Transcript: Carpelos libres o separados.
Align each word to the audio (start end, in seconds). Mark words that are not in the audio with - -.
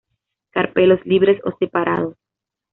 Carpelos 0.49 1.05
libres 1.05 1.37
o 1.45 1.51
separados. 1.59 2.17